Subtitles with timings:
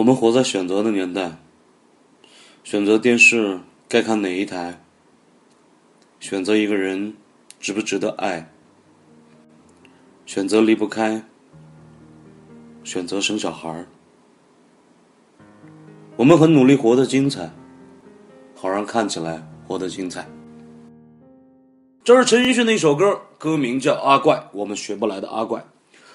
[0.00, 1.36] 我们活在选择的年代，
[2.64, 4.82] 选择电视该看哪一台，
[6.18, 7.12] 选择一个人
[7.60, 8.50] 值不值得爱，
[10.24, 11.22] 选择离不开，
[12.82, 13.86] 选择生小孩儿。
[16.16, 17.50] 我们很努力活得精彩，
[18.54, 20.26] 好让看起来活得精彩。
[22.02, 25.62] 这是陈奕迅的一首歌，歌名叫《阿怪》，我们学不来的阿怪。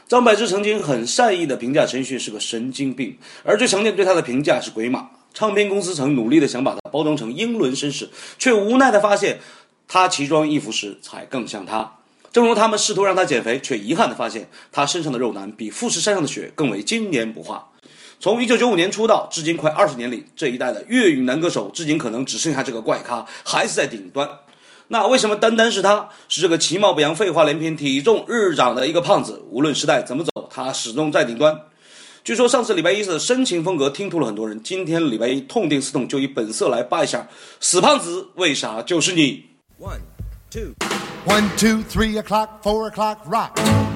[0.08, 5.10] 张柏芝曾经很善意的评价陈奕迅是个神经病，而最常见对他的评价是鬼马。
[5.34, 9.40] 唱片公司曾努力的想把他包装成英伦绅士，却无奈的发现，
[9.88, 11.96] 他奇装异服时才更像他。
[12.32, 17.70] 正如他们试图让他减肥，却遗憾的发现，他身上的肉男比富士山上的雪更为经年不化。
[18.20, 24.30] 从一九九五年出道至今快二十年里，这一代的粤语男歌手至今可能只剩下这个怪咖还是在顶端。
[24.88, 26.10] 那为什么单单是他？
[26.28, 29.44] 是这个其貌不扬、废话连篇、体重日长的一个胖子。
[29.50, 31.60] 无论时代怎么走，他始终在顶端。
[32.24, 37.28] 据说上次礼拜一的深情风格听吐了很多人，今天礼拜一痛定思痛，就以本色来扒一下。
[37.60, 39.46] 死胖子，为啥就是你
[39.80, 40.00] ？One
[40.50, 40.74] two
[41.26, 43.50] one two three o'clock four o'clock rock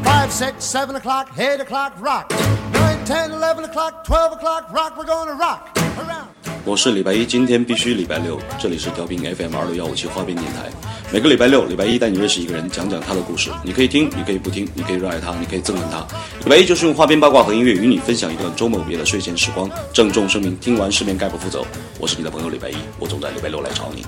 [0.03, 2.25] five six seven o'clock eight o'clock rock
[2.73, 5.59] nine ten eleven o'clock twelve o'clock rock we're gonna rock
[5.97, 6.27] around.
[6.65, 8.39] 我是礼拜一，今天必须礼拜六。
[8.59, 10.69] 这里是调频 FM 二六幺五七花边电台。
[11.11, 13.49] 每个礼拜六、礼拜一带你认识一个人，讲讲他的故事。
[13.63, 16.05] 你可以听，你可以不听，你可以热爱他，你可以憎恨他。
[16.43, 19.67] 礼拜一就是用花边八卦和音乐与你分享一段周末别的睡前时光。
[19.91, 21.65] 郑重声明：听完失眠概不负责。
[21.99, 24.05] 我是你的朋友礼拜一，我总在礼拜六来找你。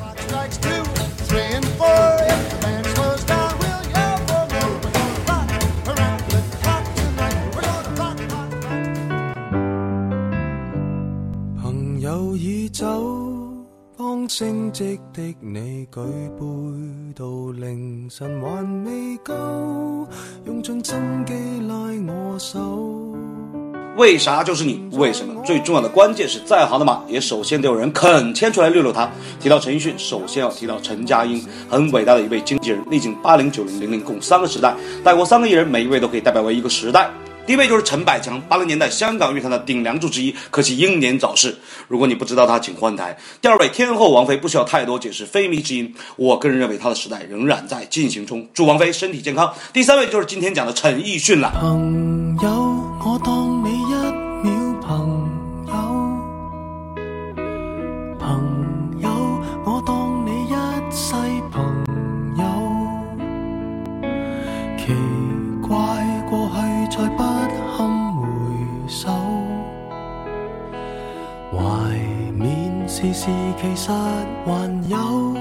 [14.41, 19.35] 升职的你举杯到凌晨还未够，
[20.47, 21.33] 用尽心机
[21.67, 21.75] 拉
[22.11, 22.59] 我手。
[23.97, 24.81] 为啥就是你？
[24.93, 25.39] 为什么？
[25.45, 29.07] 最重要的关键是，再好的马也首先得有人肯牵出来溜溜它。
[29.39, 34.73] 提到陈奕迅，首先要提到陈嘉英，很伟大的一位经纪人，历经八零、九零、零零共三个时代，
[35.03, 37.11] 带过三个艺人，每一位都可以代表为一个时代。
[37.45, 41.57] 第一位就是陈百强，八零年代香港乐坛的顶梁柱之一，可惜英年早逝。
[41.87, 43.17] 如果你不知道他，请换台。
[43.41, 45.93] 第二位天后王菲，不需要太多解释，非迷之音。
[46.15, 49.53] 我个人认为她的时代仍然在进行中，祝王菲身体健康。
[49.73, 51.51] 第三位就是今天讲的陈奕迅了。
[51.59, 52.49] 朋友，
[53.03, 53.60] 我当
[73.01, 73.25] 其实
[73.57, 73.65] 还
[74.87, 75.35] 有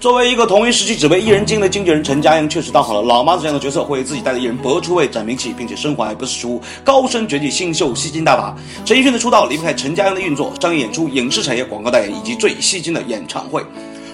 [0.00, 8.56] 作为一个同一时期只为艺人经营的经纪人，陈嘉映确实当好了老妈子这样的角色，会自己带的艺人搏出位、展名气，并且生活还不是书高深绝技新秀吸金大法。
[8.86, 13.62] 陈奕迅的出道离不开陈嘉映的运作、商业演出、影视产业广告代言以及最吸金的演唱会。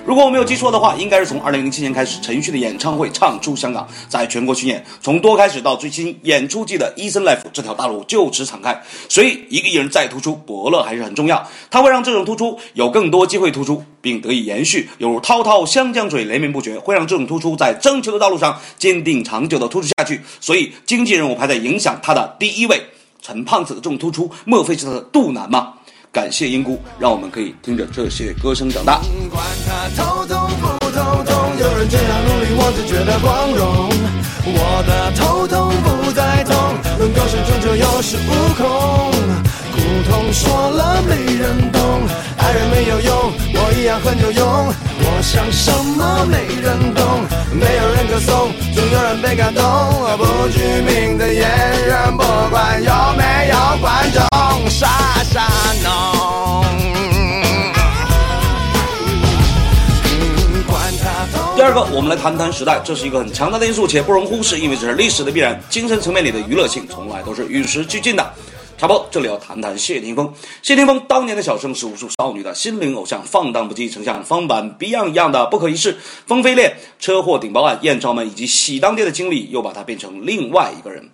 [0.07, 8.81] 如果我没有记错的话，应该是从二零零七年开始，陈奕迅的演唱会唱出香港，在全国巡演，从多开始到最新演出季的 Eason Life，这条大路就此敞开。
[9.09, 20.21] 所以，一个艺人再突出，伯乐还是很重要，他会让这种突出有更多机会突出，并得以延续，犹如滔滔湘江水连绵不绝，会让这种突出在征求的道路上坚定长久的突出下去。
[20.41, 22.81] 所以，经纪人我排在影响他的第一位，
[23.21, 25.73] 陈胖子的这种突出，莫非是他的肚腩吗？
[26.13, 29.01] 感谢英姑，让我们可以听着这些歌声长大。
[29.31, 33.91] 管他头痛不头痛，有人这样努力，我只觉得光荣。
[34.49, 36.55] 我的头痛不再痛，
[36.99, 39.13] 能够生存就有恃无恐。
[39.75, 41.81] 苦痛说了没人懂，
[42.39, 44.47] 爱人没有用，我一样很有用。
[44.99, 47.05] 我想什么没人懂，
[47.53, 49.63] 没有人歌颂，总有人被感动。
[50.17, 54.36] 不具名的演员，不管有没有观众。
[61.67, 65.61] 二个，我们来谈谈时代，这是一个很强大的因素，且不容忽视，因为这是历史的必然。
[65.69, 68.25] 精神层面里的娱乐性，从来都是与时俱进的。
[68.79, 70.33] 插播，这里要谈谈谢霆锋。
[70.63, 75.97] 谢霆锋当年的小生是无数少女的心灵偶像，放荡不羁，曾像方版 Beyond 一样的不可一世。
[76.29, 81.11] 风飞恋、车祸顶包案、艳照门以及喜当爹的经历，又把他变成另外一个人。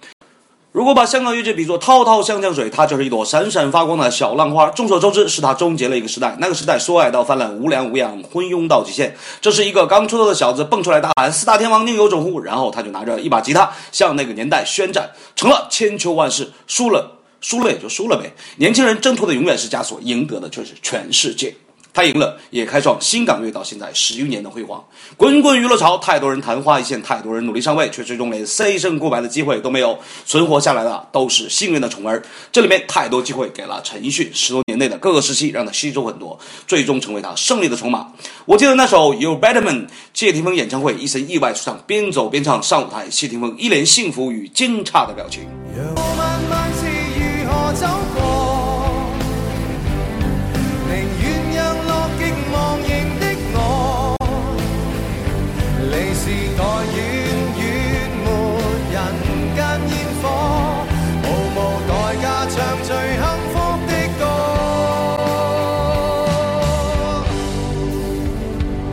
[0.73, 4.71] 如果把香港乐界比作滔滔湘江水，它就是一朵闪闪发光的小浪花。
[4.71, 6.35] 众所周知，是他终结了一个时代。
[6.41, 9.15] 那个时代，说爱到泛滥，无良无养，昏庸到极限。
[9.43, 16.51] 这是一个刚出道的小子蹦出来大喊“四大天王宁有种乎”，然后他就拿着一把吉他向那个年代宣战，成了千秋万世。
[16.67, 18.33] 输了，输了也就输了呗。
[18.57, 21.55] 年轻人挣脱的永远是枷锁，赢得的却是全世界。
[21.95, 24.83] 他赢了，也开创新港乐到现在十余年的辉煌。
[25.17, 29.99] 滚滚娱乐潮，太多人昙花一现，太多人努力上位，却最终连 say 声过白的机会都没有。
[30.25, 32.23] 存活下来的都是幸运的宠儿。
[32.51, 38.13] 这里面太多机会给了陈奕迅，十多年内的各个时期让他吸收很多，最终成为他胜利的筹码。
[38.47, 45.43] 我记得那首《You Better Man》，谢霆锋演唱会，一身意外出场，边走边唱上舞台，谢霆锋一脸幸福与惊诧的表情。
[56.25, 56.63] 时代
[56.95, 56.99] 远
[57.59, 57.63] 远
[58.23, 58.27] 没
[58.93, 58.97] 人
[59.57, 59.59] 间
[59.91, 59.93] 烟
[60.23, 60.25] 火
[61.25, 61.27] 毫
[61.57, 61.59] 无
[61.89, 61.93] 代
[62.23, 62.55] 价唱
[62.85, 63.55] 最幸福
[63.89, 63.91] 的
[64.21, 64.23] 歌。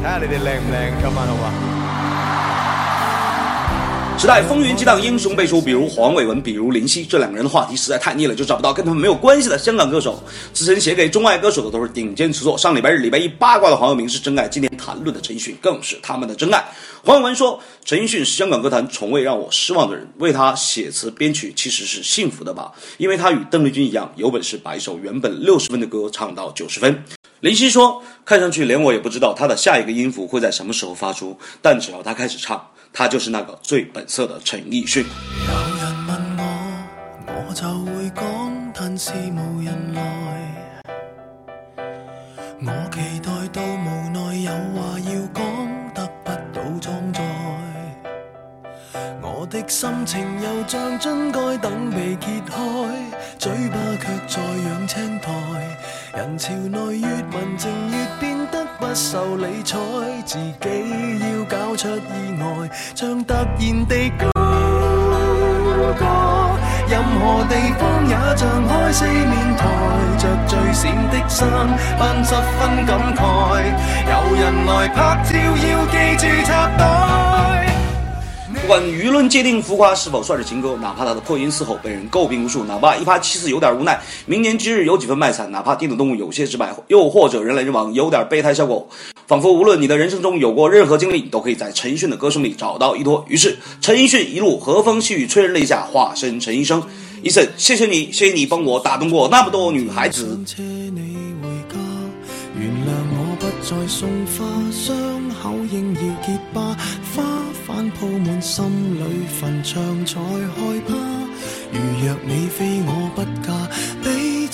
[0.02, 1.79] 睇下你哋靓唔靓今晚好吗
[4.20, 10.22] 时代风云激荡，英雄辈出，比如黄伟文，比如林夕，这两个人的话题实在太腻了，就找不到跟他们没有关系的香港歌手。
[10.54, 12.58] 此前写给中外歌手的都是顶尖词作。
[12.58, 16.62] 上礼拜日、礼拜一八卦的黄耀明是真爱，今天谈论的陈奕迅更是他们的真爱。
[17.02, 27.06] 黄伟文说：“陈奕迅是香港歌坛从未让我失望的人，为他写词编曲其实是幸福的吧，因为他与邓丽君一样，有本事把一首原本六十分的歌唱到九十分。”
[27.40, 35.06] 林夕说：“看上去连我也不知道他的下一个音符会在什么时候发出，但只要他开始唱。”他就是那个最本色的陈奕迅。
[35.06, 36.44] 有人问我，
[37.28, 40.02] 我就会讲，但是无人来。
[42.62, 47.22] 我期待到无奈，有话要讲，得不到装载。
[49.22, 52.58] 我的心情又像樽盖等被揭开，
[53.38, 55.32] 嘴巴却在养青苔。
[56.18, 58.39] 人潮内越文静越变
[58.80, 59.78] 不受理睬，
[60.26, 60.70] 自己
[61.20, 64.30] 要搞出意外，像突然地高
[65.94, 66.06] 歌。
[66.88, 69.68] 任何地方也像开四面台，
[70.18, 71.50] 着最闪的衫，
[72.00, 73.20] 扮十分感慨。
[74.08, 77.69] 有人来拍照，要记住插袋。
[78.62, 88.88] 不管舆论界定浮夸是否算是情歌，哪怕他的破音嘶吼被人诟病无数，哪怕一发妻子有点无奈，明年今日有几分卖惨，哪怕电子动物有些直白，又或者人来人往有点备胎效果，
[89.26, 93.26] 仿佛无论你的人生中有过任何经历，都可以在陈奕迅的歌声里找到依托。
[93.28, 96.84] 于是陈奕迅一路和风细雨催人泪下，化身陈医生。
[97.24, 100.40] 医生，谢谢你，谢谢你帮我打动过那么多女孩子。
[102.56, 104.08] 原谅我不再送
[104.38, 104.96] 花，伤
[105.42, 106.76] 口应要结疤，
[107.16, 107.24] 花
[107.70, 110.96] 晚铺满心里，坟场才害怕。
[111.72, 113.54] 如若你非我不嫁，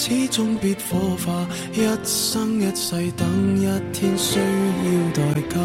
[0.07, 5.57] 彼此终必火化，一生一世等一天需要代价。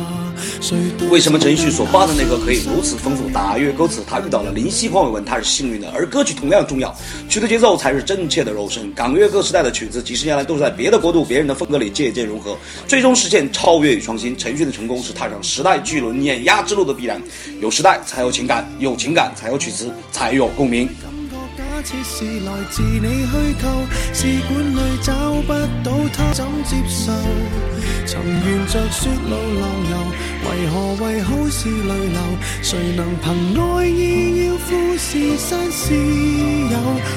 [1.11, 3.29] 为什么陈奕迅所发的那个可以如此丰富？
[3.31, 5.91] 打乐歌词，他遇到了林夕、黄伟文，他是幸运的。
[5.91, 6.95] 而歌曲同样重要，
[7.29, 8.91] 曲的节奏才是真切的肉身。
[8.95, 12.57] 港乐歌时代的曲子，几十年来都是在别的国度、别人的风格里借鉴融合，
[12.87, 14.35] 最终实现超越与创新。
[14.39, 17.21] 陈奕迅的成功是踏上时代巨轮碾压之路的必然。
[17.61, 20.89] 有时代才有情感，有情感才有曲子，才有共鸣
[21.82, 25.15] 假设是来自你虚构，试管里找
[25.47, 27.11] 不到他，怎接受？
[28.06, 29.97] 曾沿着雪路浪游，
[30.47, 32.21] 为何为好事泪流？
[32.62, 36.77] 谁能凭爱意要富士山私有？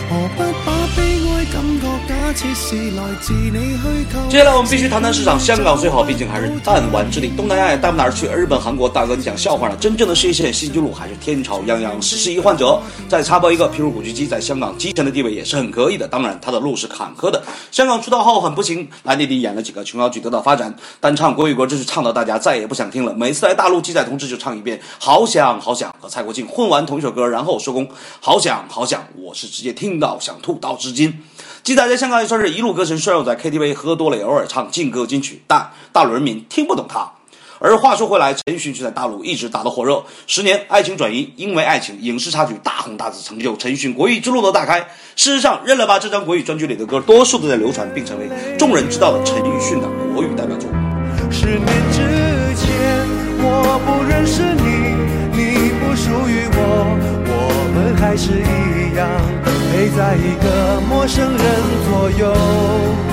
[0.10, 4.30] 何不把悲哀感觉假设是来自你虚构？
[4.30, 5.40] 接下来我们必须谈谈市场。
[5.40, 7.28] 香港最好，毕竟还是弹丸之地。
[7.36, 8.28] 东南亚也带不哪儿去。
[8.28, 9.76] 日本、韩国，大哥你讲笑话了。
[9.76, 12.82] 真正的事业线新纪录还是天朝泱泱，十四亿患者。
[13.08, 14.54] 再插播一个，譬如古巨基在香。
[14.64, 17.44] 港基层的地位也是很可以的，当然他的路是坎坷的。
[17.70, 23.14] 香港出道后很不行，来内地演了几个琼瑶剧得到发发展，单唱国语歌真是唱到大家再也不想听了。
[23.16, 27.90] 每次来大陆，鸡仔同志就唱一遍“好想好想”，和蔡国庆混完同一首歌，然后收工。
[28.20, 31.24] 好想好想，我是直接听到想吐到至今。
[31.64, 37.12] 鸡仔在香港也算是一路歌神，虽然我在 KTV 喝多了，也偶尔唱劲歌金曲，但大陆人民听不懂他。
[37.64, 40.04] 而话说回来，陈奕迅却在大陆一直打得火热。
[40.28, 44.82] 十年爱情转移，因为爱情，影视插曲大红大紫，成就陈奕迅国语之路的大开。
[45.16, 48.30] 事实上，认了吧这张国语专辑里的歌，多数都在流传，并成为
[48.60, 50.70] 众人知道的陈奕迅的国语代表作。
[51.32, 52.02] 十年之
[52.60, 53.08] 前，
[53.40, 56.60] 我不认识你，你不属于我，
[57.30, 57.32] 我
[57.74, 59.08] 们还是一样
[59.72, 61.40] 陪在一个陌生人
[61.88, 63.13] 左右。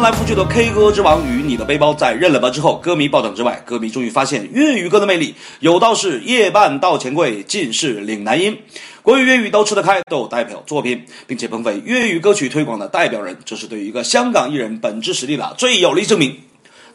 [0.00, 8.56] 翻来覆去的 K 歌之王与你的背包在认了吧之后，歌迷暴涨之外，歌迷终于发现粤语歌的魅力，有道是夜半到钱柜，尽是岭南音。
[9.02, 16.32] 国语粤语都吃得开，都有代表作品，并且捧为粤语歌曲推广的代表人，这是对于一个香港艺人本质实力的最有力证明。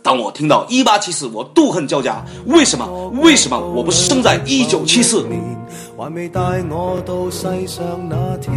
[0.01, 2.23] 当我听到一八七四，我妒恨交加。
[2.45, 3.09] 为什么？
[3.21, 5.27] 为什么我不是生在一九七四？
[5.97, 8.55] 还未带我到世上那天，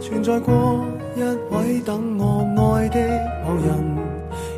[0.00, 0.80] 存在过
[1.16, 1.22] 一
[1.54, 2.98] 位等我爱的
[3.44, 3.96] 旁人，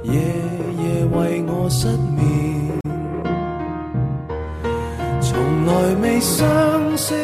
[0.05, 1.87] 夜夜为我失
[2.17, 2.81] 眠。
[5.21, 7.15] 从来未相识，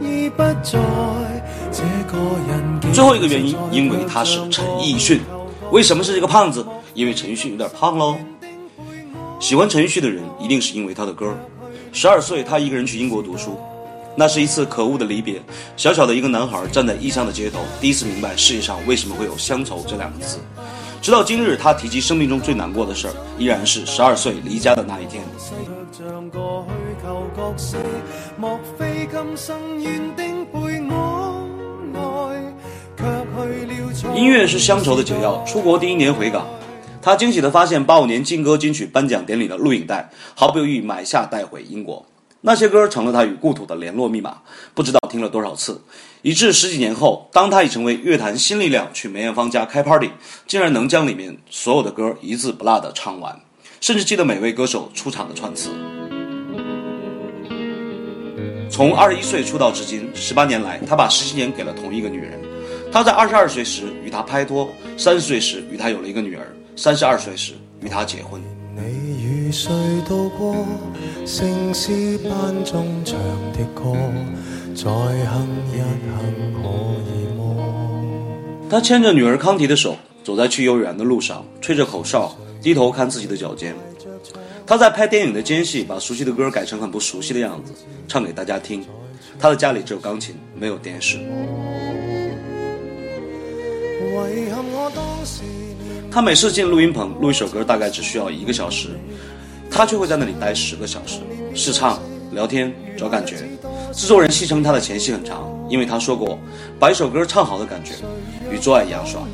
[0.00, 0.80] 已不在
[1.70, 2.80] 这个人。
[2.92, 5.20] 最后一个原因，因为他是陈奕迅。
[5.70, 6.66] 为什么是这个胖子？
[6.94, 8.16] 因为陈奕迅有点胖喽。
[9.38, 11.32] 喜欢陈奕迅的人，一定是因为他的歌。
[11.92, 13.56] 十二岁，他一个人去英国读书，
[14.14, 15.40] 那是一次可恶的离别。
[15.76, 20.38] 小小的一个男孩站在异乡的街头，第一次明白世界上为什么会有乡愁这两个字。
[21.00, 25.22] 直到今日，他提及生命中最难过的事儿，依然是十二岁离家的那一天。
[34.14, 35.42] 音乐是乡愁的解药。
[35.44, 36.46] 出国第一年回港，
[37.00, 42.04] 他惊喜地发现八五年劲歌金曲颁奖典礼的录影带，毫不犹豫买下带回英国。
[42.44, 44.38] 那些歌成了他与故土的联络密码，
[44.74, 45.80] 不知道听了多少次，
[46.22, 50.10] 以致十几年后，当他已成为乐坛新力量，去梅艳芳家开 party，
[50.44, 53.40] 竟然能将里面所有的歌一字不落地唱完，
[53.80, 55.70] 甚至记得每位歌手出场的串词。
[58.68, 62.40] 从二十一岁出道至今，十八年来，他把十七年给了同一个女人。
[62.90, 64.68] 他在二十二岁时与她拍拖，
[64.98, 68.42] 三十岁时与她有了一个女儿，三十二岁时与她结婚。
[69.52, 69.70] 谁
[70.08, 70.66] 度过
[71.26, 73.18] 城市班中唱
[73.52, 73.92] 的歌？
[74.74, 75.92] 再哼一哼
[76.54, 76.62] 可
[77.12, 78.66] 以么？
[78.70, 79.94] 他牵着女儿康迪的手，
[80.24, 83.74] 走在去幼儿园的路上，吹着口哨，低头看自己的脚尖。
[84.66, 87.74] 他在拍电影的间隙，把熟悉的歌改成很不熟悉的样子，
[88.08, 88.82] 唱给大家听。
[89.38, 91.18] 他的家里只有钢琴，没有电视。
[96.10, 98.88] 他每次进录音棚录一首歌，大概只需要一个小时，
[99.72, 101.20] 他却会在那里待十个小时，
[101.54, 101.98] 试唱、
[102.32, 103.36] 聊天、找感觉。
[103.90, 106.38] 制作人戏称他的前戏很长，因为他说过，
[106.78, 107.94] 把一首歌唱好的感觉，
[108.50, 109.26] 与做爱一样爽。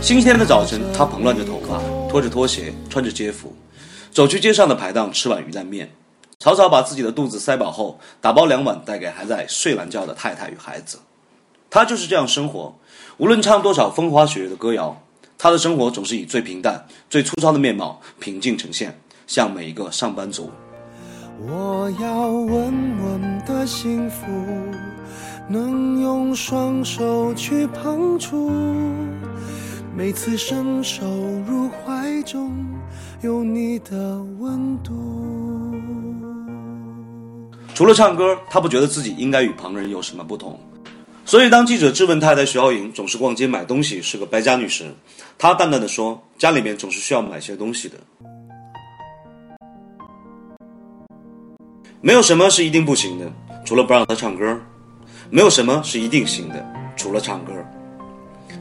[0.00, 3.54] 星期天的早晨，他蓬乱着头发，拖着拖鞋，穿着街服，
[4.10, 5.88] 走去街上的排档吃碗鱼蛋面，
[6.40, 10.98] 草草把自己的肚子塞饱后，打包两碗带给还在睡懒觉的太太与孩子。
[11.68, 12.74] 他就是这样生活，
[13.18, 15.02] 无论唱多少风花雪月的歌谣，
[15.36, 20.50] 他的生活总是以最平淡、最粗糙的面貌平静呈现，像每一个上班族。
[21.46, 22.72] 我要稳
[23.04, 24.26] 稳的幸福，
[25.46, 28.50] 能用双手去碰触。
[29.94, 31.04] 每次伸手
[31.46, 32.50] 入怀中，
[33.20, 34.94] 有你的温度。
[37.80, 40.60] 除了唱歌，他不觉得自己应该与旁人有什么不同。
[41.24, 44.94] 所以，当记者质问他在徐浩莹总是逛街买东西是个败家女时，
[45.38, 47.96] 他淡淡的说：“家里面总是需要买些东西的。”
[52.02, 53.32] 没有什么是一定不行的，
[53.64, 54.54] 除了不让他唱歌；
[55.30, 56.62] 没有什么是一定行的，
[56.98, 57.54] 除了唱歌。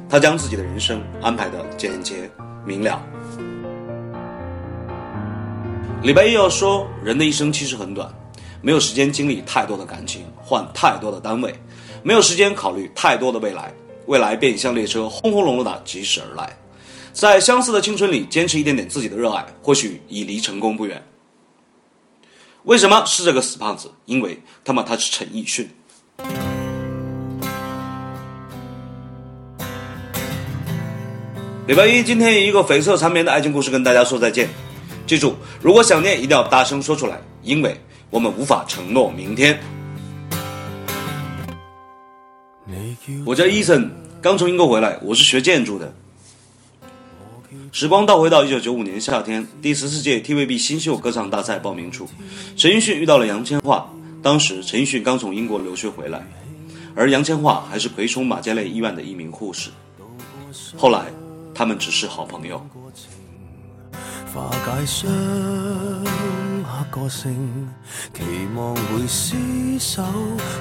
[0.07, 2.31] 他将自己的人生安排的简洁
[2.65, 3.05] 明了。
[6.03, 8.09] 礼拜一要说，人的一生其实很短，
[8.61, 11.53] 没有时间经历太多的感情，换太多的单位，
[12.03, 13.73] 没有时间考虑太多的未来，
[14.05, 16.57] 未来便像列车轰轰隆隆的疾驶而来。
[17.13, 21.01] 在相似的青春里，坚持一点点自己的热爱，或许已离成功不远。
[22.63, 23.91] 为什么是这个死胖子？
[24.05, 25.69] 因为他妈他是陈奕迅。
[31.65, 34.49] 礼拜一，今天以一个绯色缠绵的爱情故事跟大家说再见。
[35.07, 39.59] 记住，如果想念，一定要大声说出来，因为我们无法承诺明天。
[43.25, 45.93] 我叫伊森，刚从英国回来，我是学建筑的。
[47.71, 52.07] 时光倒回到一九九五年夏天，第十四届 TVB 新秀歌唱大赛报名处，
[52.57, 53.83] 陈奕迅遇到了杨千嬅。
[54.23, 56.25] 当时陈奕迅刚从英国留学回来，
[56.95, 59.69] 而杨千嬅还是葵涌马偕类医院的一名护士。
[60.75, 61.05] 后来，
[61.53, 62.59] 他们只是好朋友。
[64.33, 64.49] 化
[64.85, 65.07] 解
[66.89, 67.69] 个性，
[68.13, 68.23] 期
[68.55, 70.03] 望会厮守，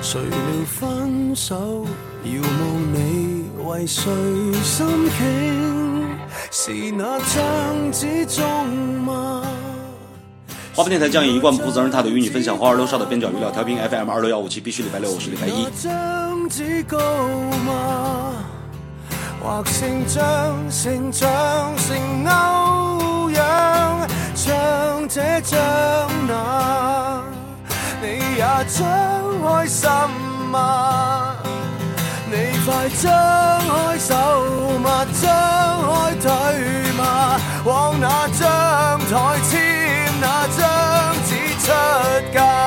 [0.03, 1.87] 谁料分手，
[2.25, 4.13] 遥望你为谁
[4.63, 6.09] 心倾。
[6.51, 8.45] 是那张纸中
[9.05, 9.43] 吗？
[10.75, 15.67] 花花电台将以一贯不负责任态度与你分享花儿六少的边角余料，调频 FM 二六幺五七，必须礼拜六，我是礼拜一。
[15.83, 16.99] 張子高
[17.67, 18.33] 嗎？
[19.41, 22.98] 或成長成長成歐陽，唱
[25.09, 25.59] 这张
[26.27, 27.23] 那，
[28.03, 28.87] 你也张
[29.43, 29.89] 开心
[30.51, 31.35] 吗？
[32.31, 32.35] 你
[32.67, 33.09] 快张
[33.67, 34.15] 开手
[34.79, 35.07] 吗？
[35.23, 35.25] 张
[35.89, 37.41] 开腿嘛？
[37.65, 41.73] 往那张台签那张纸出
[42.31, 42.58] 街。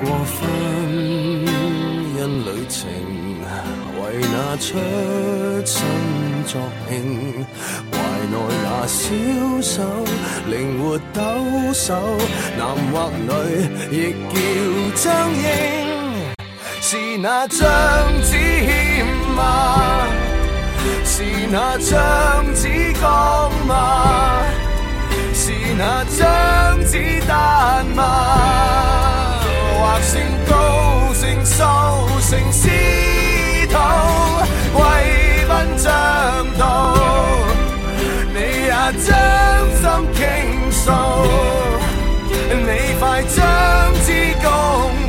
[0.00, 0.40] 過婚
[2.16, 2.80] 姻旅程，
[4.00, 4.66] 為那出
[5.64, 5.76] 生
[6.46, 6.60] 作
[6.90, 6.92] 興，
[7.92, 7.94] 懷
[8.30, 8.34] 內
[8.64, 9.02] 那小
[9.62, 9.72] 手
[10.50, 11.20] 靈活抖
[11.72, 11.92] 擞，
[12.58, 12.60] 男
[12.92, 13.28] 或女
[13.90, 13.94] 亦
[14.30, 14.34] 叫
[14.96, 15.42] 张英。
[16.80, 17.58] 是那张
[18.22, 19.40] 子謙嗎？
[21.04, 22.68] 是那张子
[23.00, 23.72] 剛嗎？
[25.32, 28.93] 是那张子彈嗎？
[29.76, 31.64] 或姓高姓秀
[32.20, 32.68] 姓司
[33.68, 33.76] 徒，
[34.78, 34.82] 为
[35.48, 35.92] 奔将
[36.58, 36.62] 到，
[38.32, 39.08] 你也将
[39.74, 40.22] 心倾
[40.70, 40.90] 诉，
[42.50, 43.36] 你快将
[44.04, 44.08] 之
[44.42, 45.03] 共。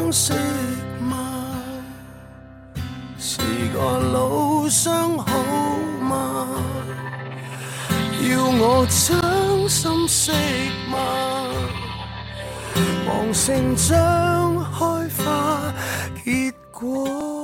[0.00, 0.32] 相识
[0.98, 1.52] 吗？
[3.18, 3.38] 是
[3.74, 5.26] 个老相好
[6.00, 6.46] 吗？
[8.22, 10.32] 要我将心释
[10.90, 10.96] 吗？
[13.06, 14.78] 望成长开
[15.22, 15.74] 花
[16.24, 17.39] 结果。